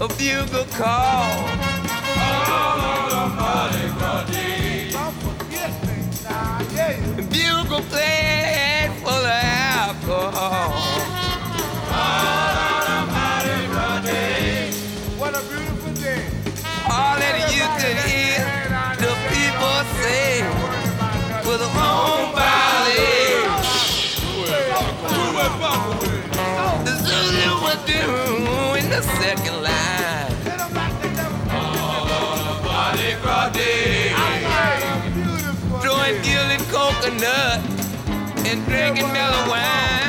[0.00, 1.26] A bugle call.
[2.18, 4.90] All on the Mardi Gras day.
[7.16, 10.72] Bugle played full of alcohol.
[11.90, 14.70] All on the Mardi Gras day.
[15.18, 16.22] What a beautiful day.
[16.84, 18.38] All that you could hear
[19.02, 20.30] the people say
[21.44, 23.16] was a home valley.
[26.84, 28.37] The Zulu were doing
[28.98, 30.28] the second line.
[30.42, 30.56] The
[32.64, 33.52] Mardi Gras.
[35.82, 37.60] Throwing gilded coconut
[38.44, 40.07] and drinking mellow wine.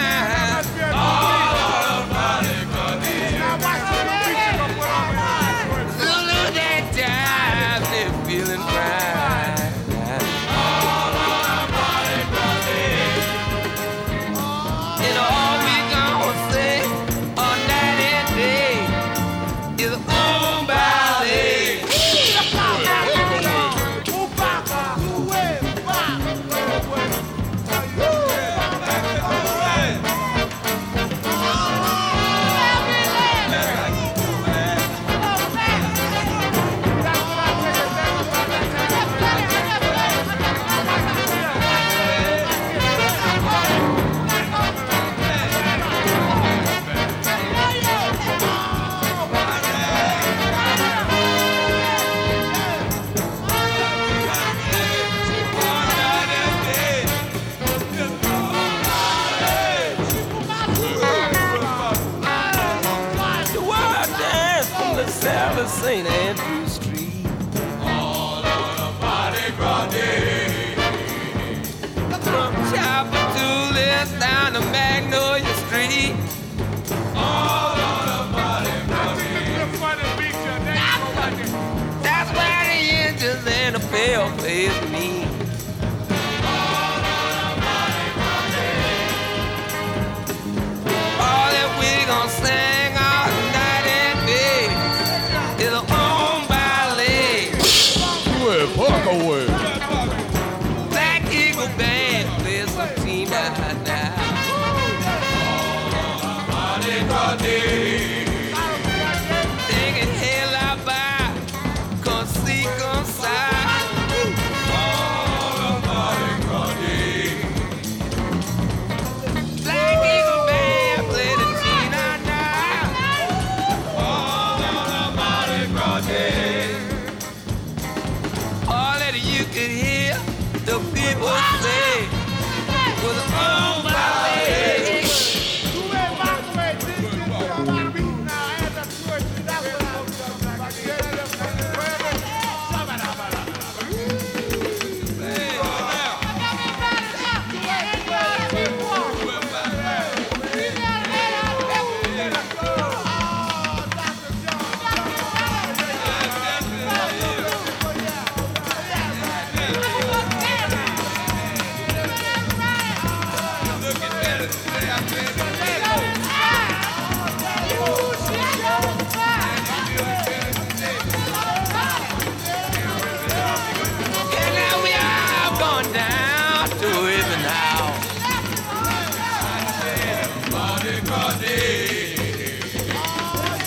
[181.10, 182.60] Mardi Gras day.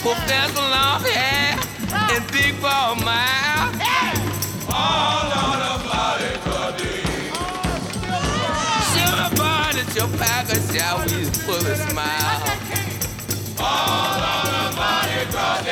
[0.01, 1.59] Professor Longhair
[2.13, 2.55] and big.
[4.69, 5.59] All on
[9.35, 10.07] born at your
[11.75, 12.41] smile.
[13.59, 15.63] All on Mardi Gras.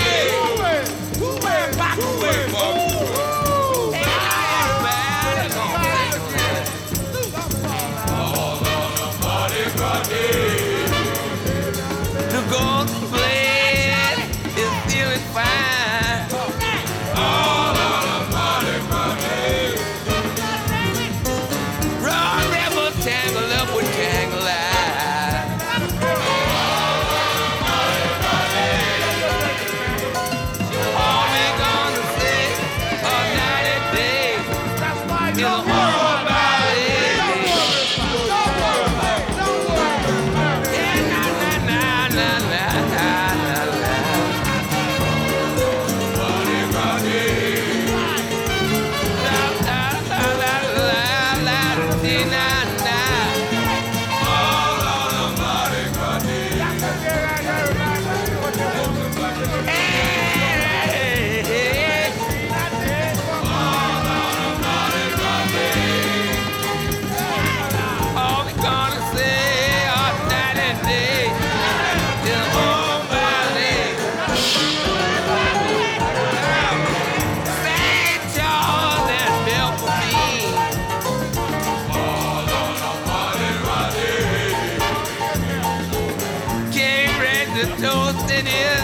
[88.48, 88.79] is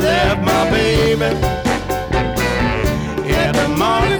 [0.00, 1.24] left my baby
[3.34, 4.19] at the Mardi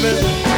[0.00, 0.51] baby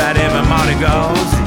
[0.00, 1.39] about every Mardi Gras.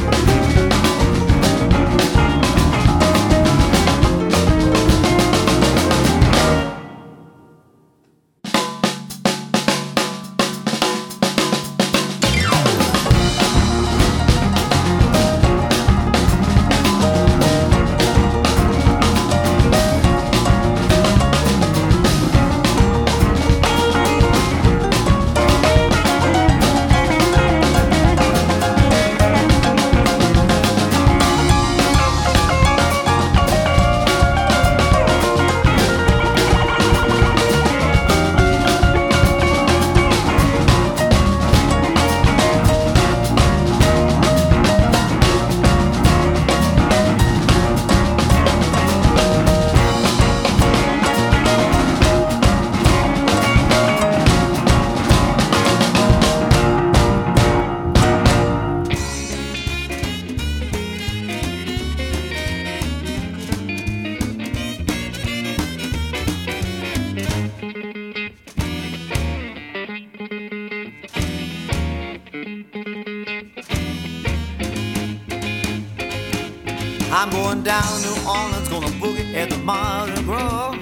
[77.63, 80.77] Down to New Orleans, gonna boogie at the Mardi Gras.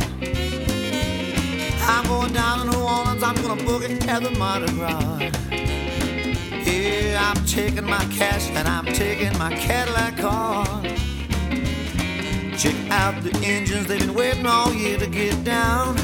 [1.84, 5.20] I'm going down to New Orleans, I'm gonna boogie at the Mardi Gras.
[6.66, 10.66] Yeah, I'm taking my cash and I'm taking my Cadillac car.
[12.58, 15.96] Check out the Indians, they've been waiting all year to get down.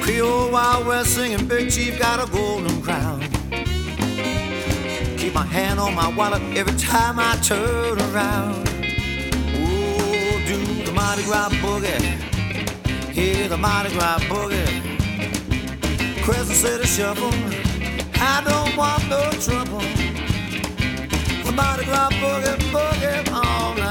[0.00, 3.20] Creole Wild West singing, Big Chief got a golden crown.
[5.18, 8.67] Keep my hand on my wallet every time I turn around.
[11.18, 13.12] Mardi Gras boogie.
[13.12, 16.22] Hear the Mardi Gras boogie.
[16.22, 17.32] Crescent City shuffle.
[18.20, 19.80] I don't want no trouble.
[21.44, 23.87] The Mardi Gras boogie, boogie all night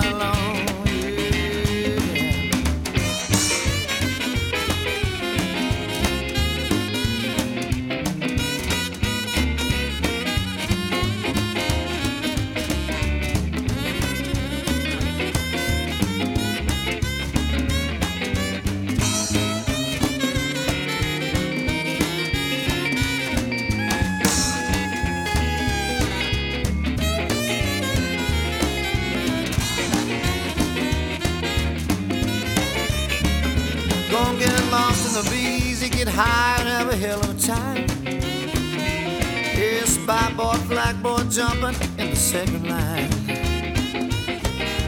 [36.18, 37.86] high and have a hell of a time.
[39.56, 43.12] Yeah, spy boy, flag boy jumping in the second line.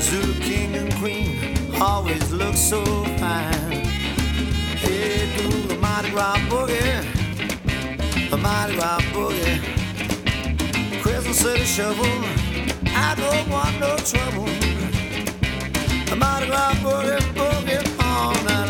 [0.01, 2.83] Zulu king and queen always look so
[3.21, 3.85] fine.
[4.81, 7.05] Hey, do the Mardi Gras boogie,
[8.31, 9.57] the Mardi Gras boogie.
[11.03, 12.07] Crescent City shuffle,
[13.07, 14.49] I don't want no trouble.
[16.09, 18.68] The Mardi Gras boogie, boogie all night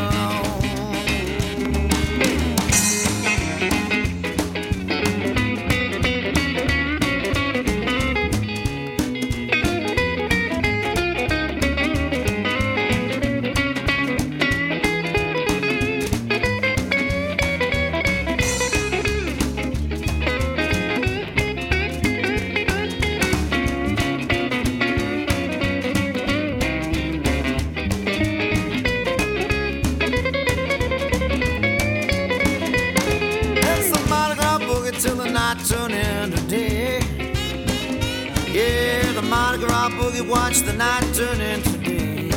[40.50, 42.30] watch the night turn into day.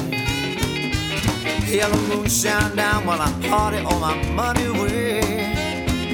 [1.77, 5.21] Yellow moon shine down while I party all my money away.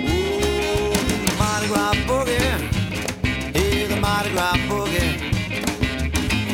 [0.06, 0.92] Ooh,
[1.40, 2.38] Mardi Gras boogie,
[3.56, 5.10] hey, the Mardi Gras boogie.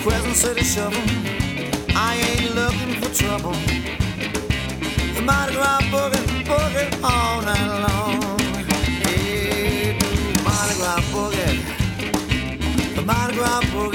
[0.03, 1.05] Crescent City shuffle,
[1.95, 3.57] I ain't looking for trouble.
[5.15, 8.39] The Mardi Gras boogie, boogie all night long.
[9.05, 9.99] Hey,
[10.47, 11.53] Mardi Gras boogie,
[12.95, 13.94] the Mardi Gras boogie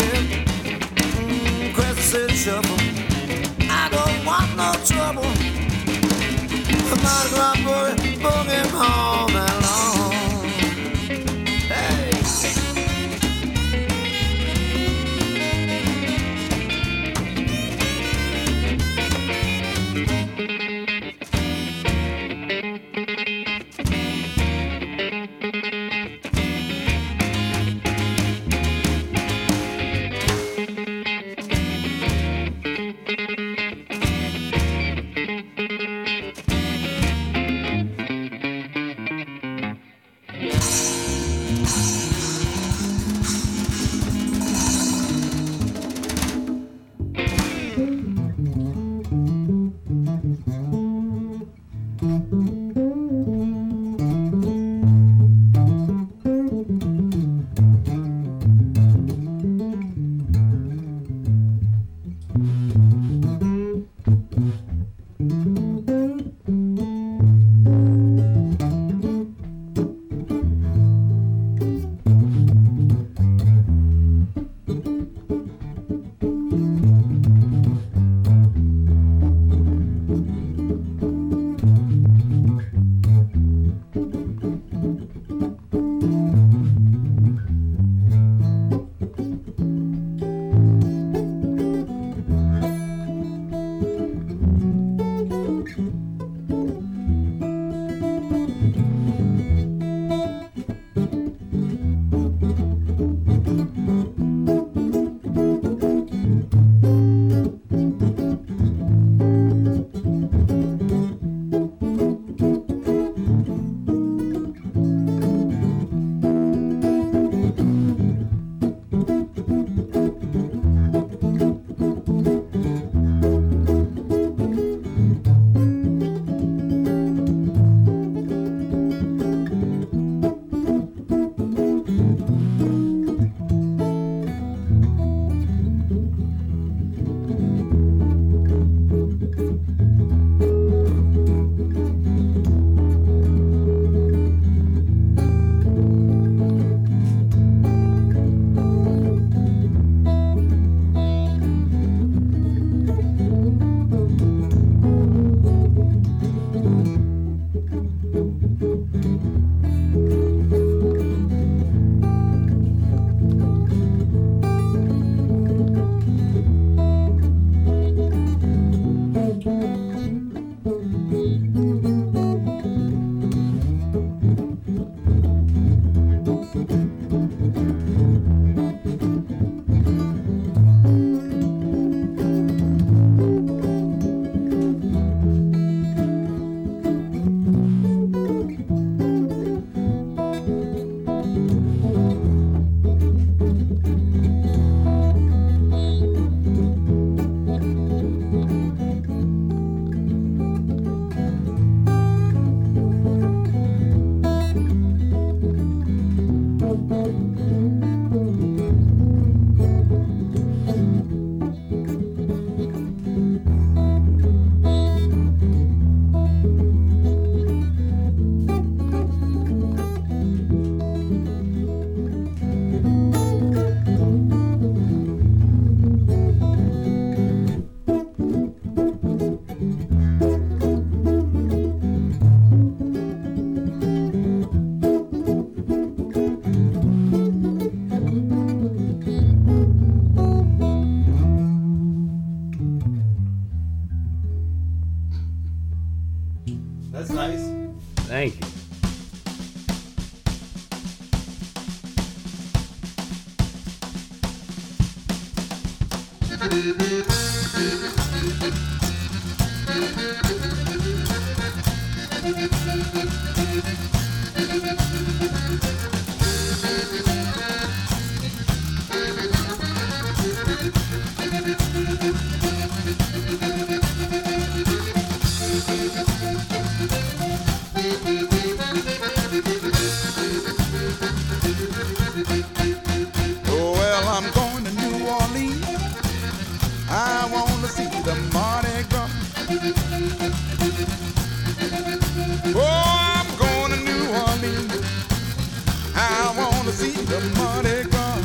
[296.79, 298.23] see the party gone.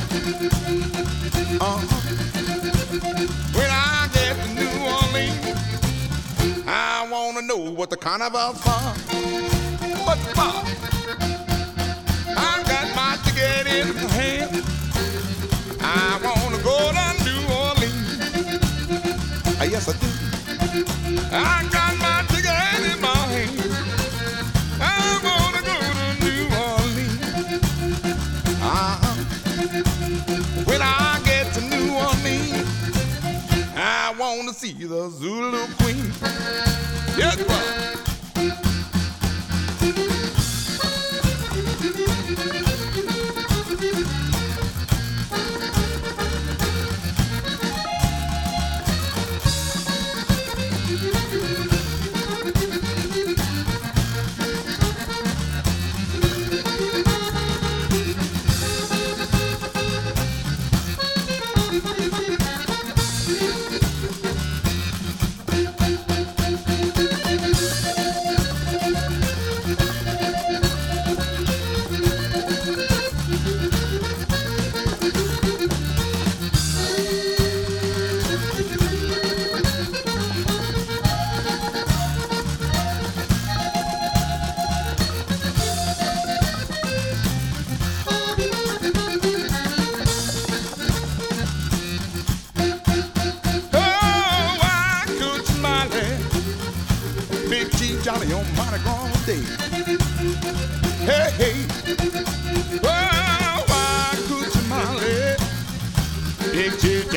[1.60, 2.00] Uh-huh.
[3.58, 5.58] When I get to New Orleans,
[6.68, 8.84] I wanna know what the carnival's for.
[10.06, 10.54] But for,
[12.30, 14.62] I got my ticket in my hand.
[15.80, 18.10] I wanna go to New Orleans.
[19.72, 20.08] Yes, I do.
[21.32, 21.83] I got
[34.86, 36.12] the Zulu Queen.
[37.16, 38.03] Yes, sir.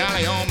[0.07, 0.46] alley on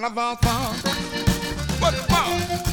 [0.00, 0.74] carnaval song.
[1.78, 2.69] What the?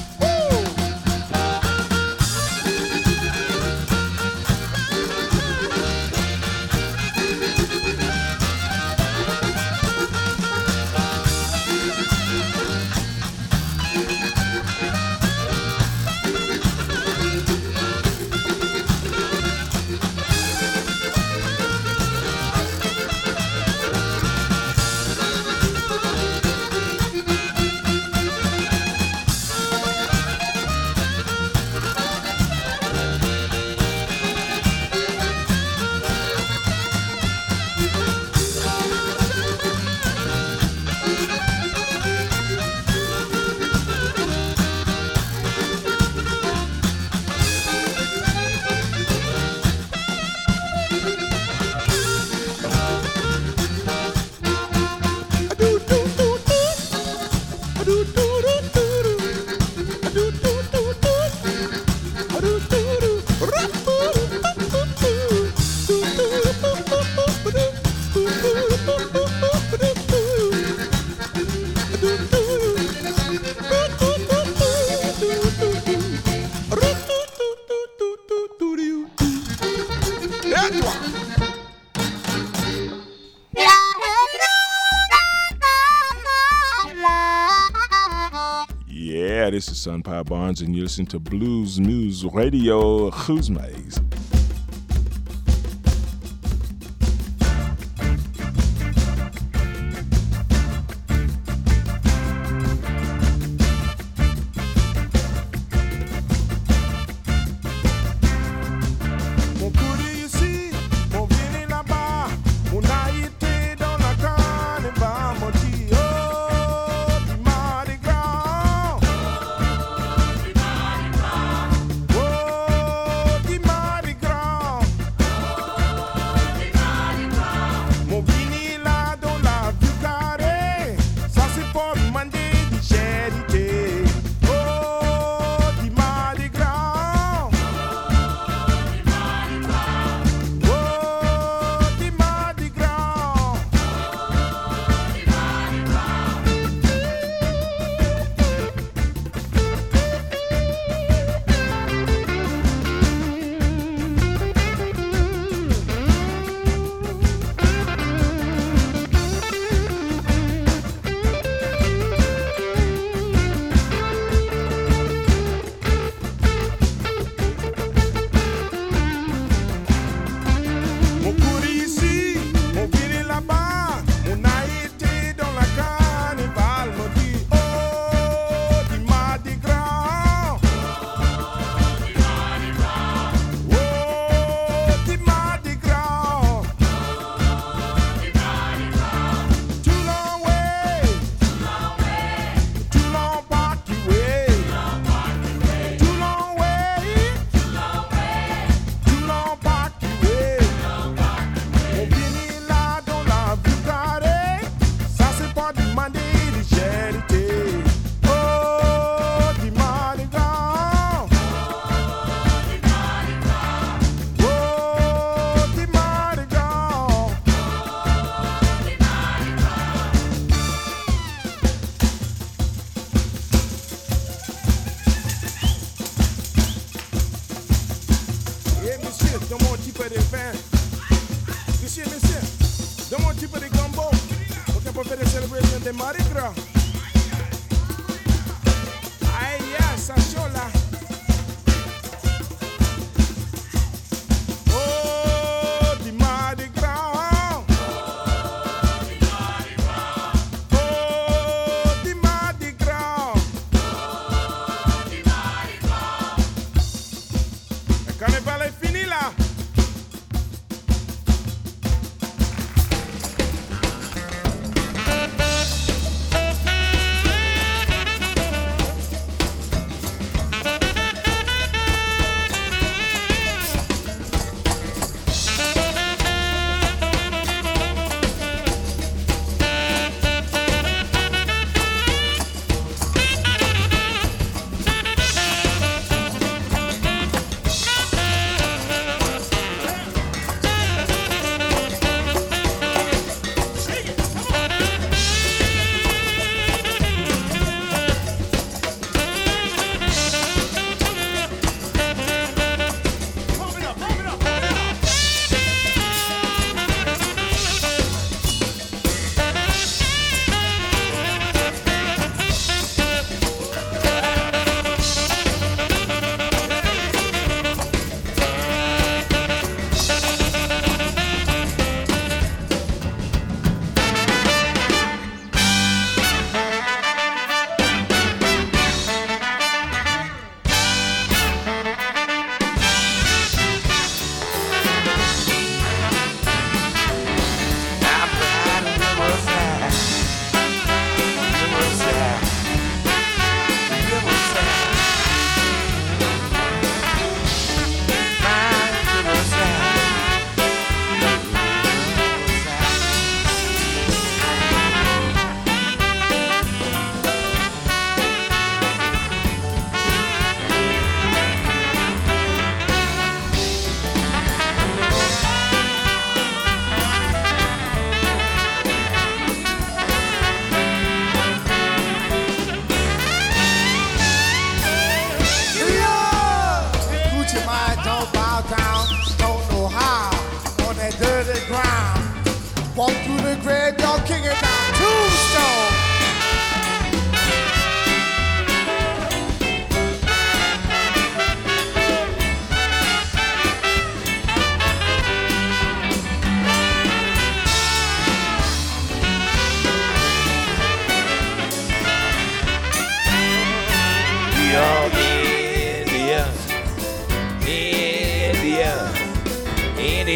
[89.88, 94.07] Son Power Barnes, and you listen to Blues Moose Radio Guzma's.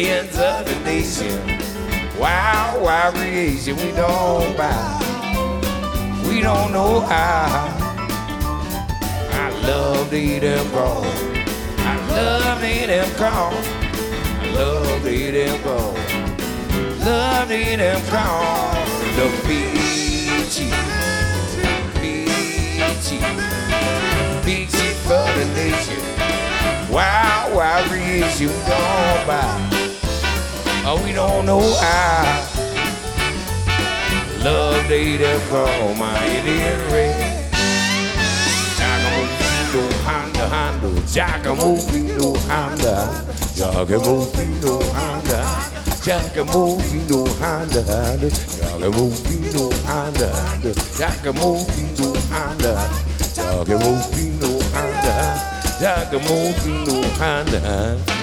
[0.02, 1.38] Millions of the nation.
[2.18, 4.98] Wild, wild creation, we don't buy.
[6.26, 7.68] We don't know how.
[9.30, 11.06] I love to eat them corn.
[11.78, 13.54] I love to eat them corn.
[14.40, 16.98] I love to eat them corn.
[17.04, 18.82] Love to eat them corn.
[19.16, 20.70] The peachy,
[22.00, 23.18] peachy,
[24.44, 26.02] peachy for the nation.
[26.92, 29.81] Wild creation, we don't buy.
[30.84, 32.48] Oh, we don't know how.
[34.42, 35.40] Love eat them
[35.96, 37.52] my Indian red.
[38.78, 40.90] Jagamufido Honda Honda.
[41.06, 42.96] Jagamufido Honda.
[43.54, 45.40] Jagamufido Honda.
[46.02, 47.82] Jagamufido Honda.
[47.86, 48.32] Honda.
[48.66, 50.30] Jagamufido Honda.
[50.98, 53.12] Jagamufido Honda.
[53.34, 58.21] Jagamufido Honda Jagamufido Honda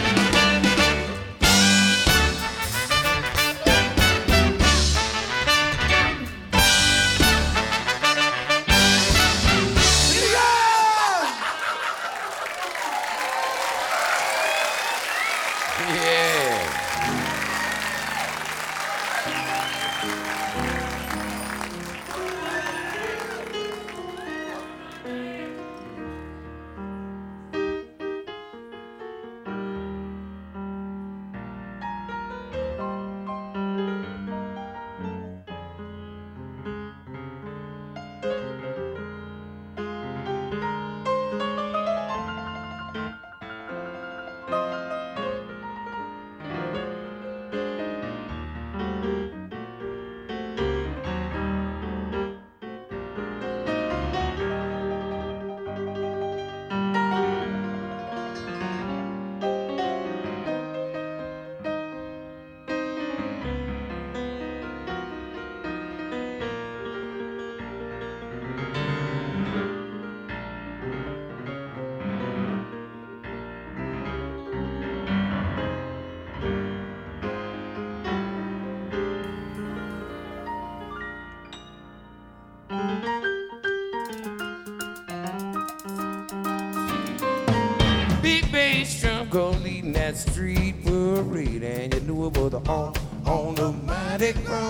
[90.39, 92.93] street parade, and you knew it was on
[93.25, 94.68] on the mighty ground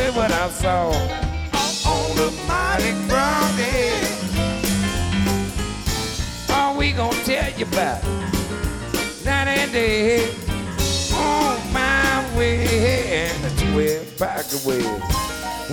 [0.00, 0.88] heard what I saw
[1.90, 3.90] on the Mardi Gras Day.
[6.50, 8.02] All we gonna tell you about
[9.26, 10.24] and day
[11.12, 14.84] on oh, my way and the twelve back away.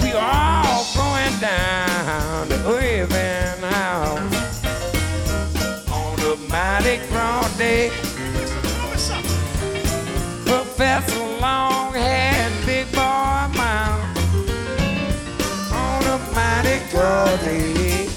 [0.01, 4.65] We all going down to heaven house
[5.91, 7.89] on the Mardi Gras Day.
[10.45, 11.26] Professor
[17.27, 18.07] grody.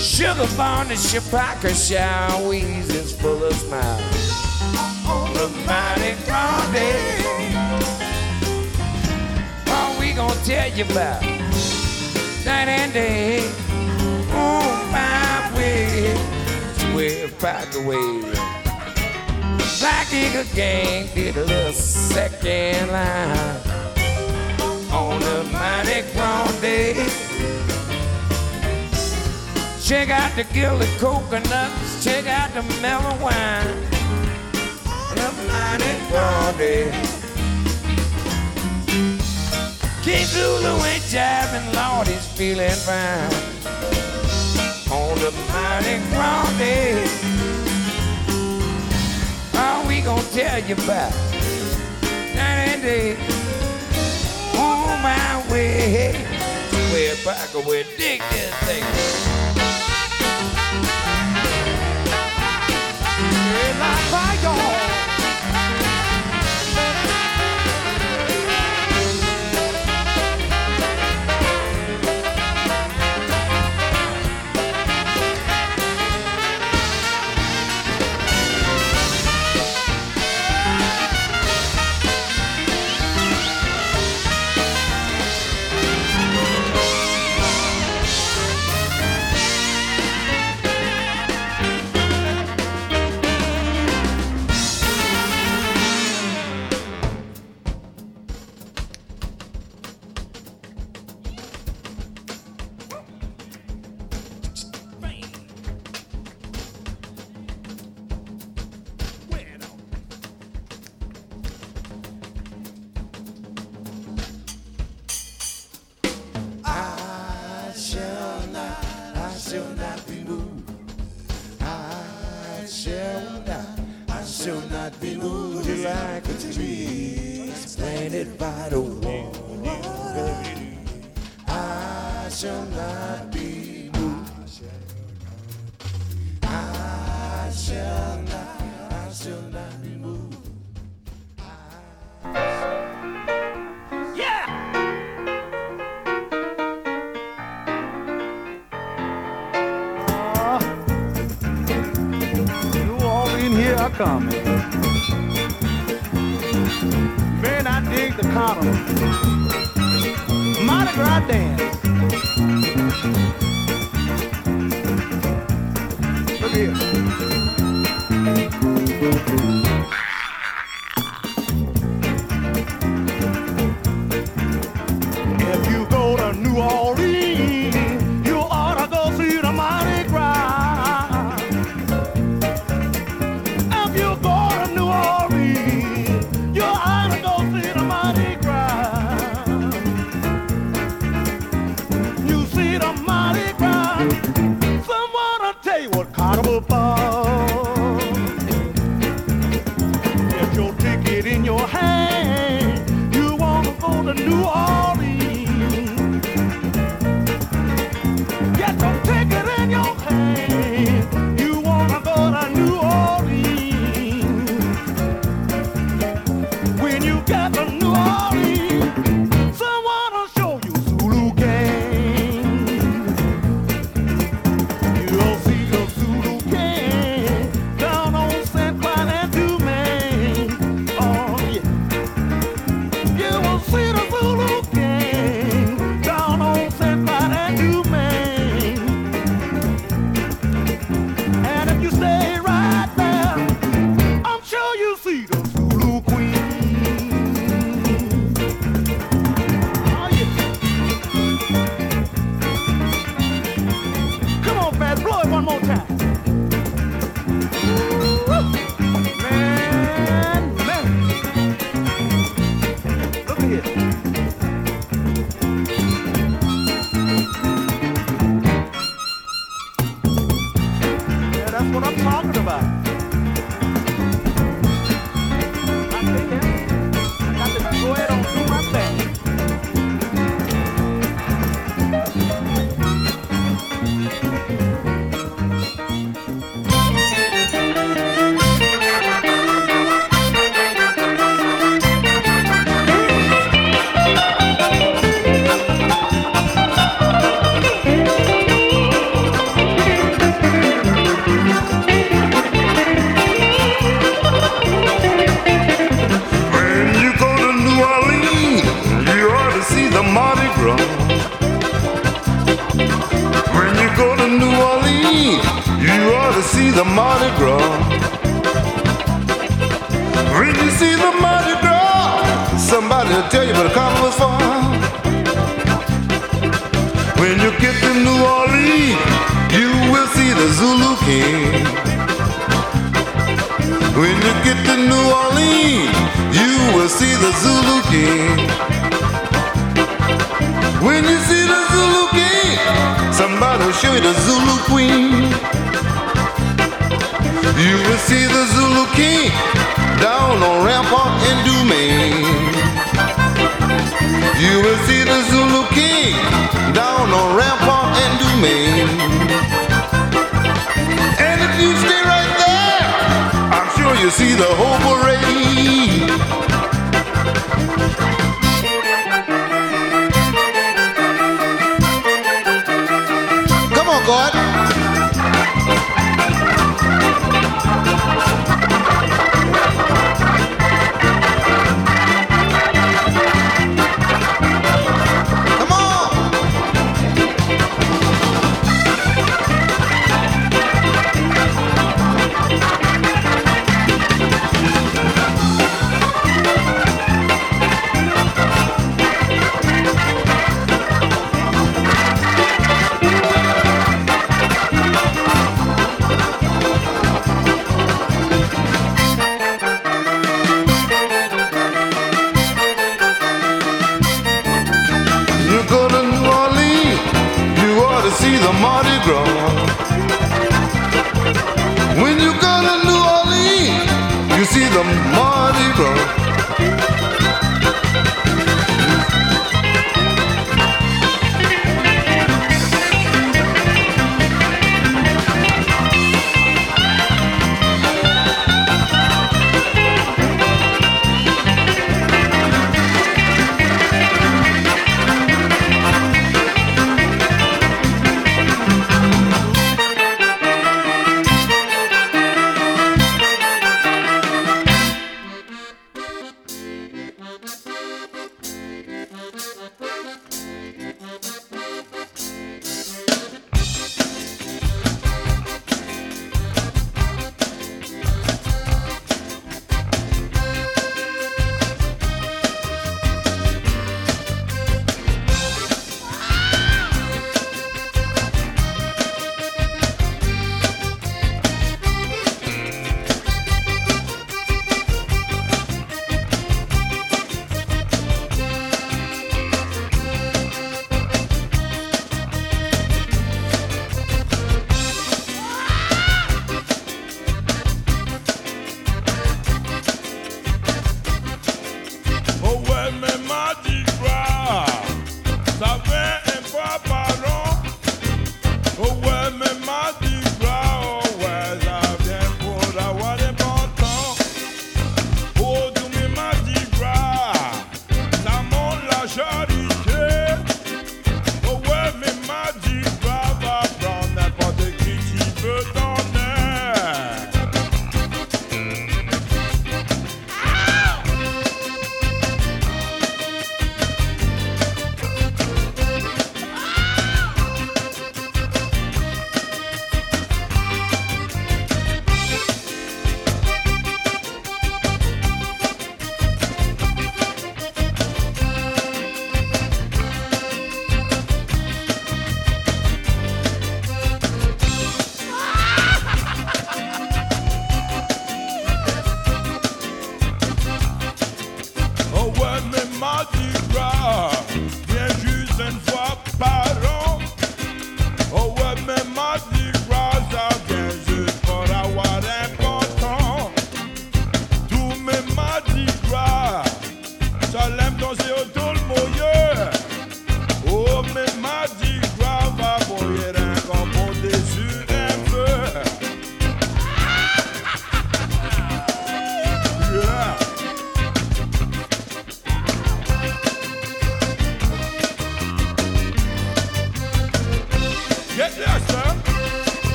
[0.00, 4.30] Sugar Barn and Chipaka Showies is full of smiles
[5.06, 6.92] on a mighty grody.
[9.66, 11.22] What we gonna tell you about
[12.44, 13.48] night and day
[14.32, 16.14] on my way
[16.78, 18.20] to where back away.
[19.80, 23.73] Black Eagle Gang did a little second line
[24.94, 26.02] on a mighty
[26.60, 26.94] day.
[29.82, 33.68] Check out the gilded coconuts, check out the mellow wine
[35.10, 35.94] on a mighty
[36.58, 36.90] day.
[40.02, 43.34] King Zulu ain't jiving, Lord, he's feeling fine
[44.92, 45.96] on the mighty
[46.58, 47.06] day.
[49.56, 51.12] All we gonna tell you about
[52.34, 53.33] night and day
[55.04, 56.12] my way.
[56.94, 59.43] Way back away, dig this thing.